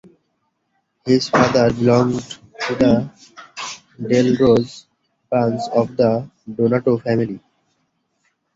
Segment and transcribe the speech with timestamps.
[1.05, 2.21] His father belonged
[2.61, 3.11] to the
[4.01, 4.87] "dalle Rose"
[5.29, 7.39] branch of the Donato family.